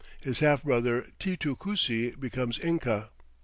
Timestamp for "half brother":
0.39-1.05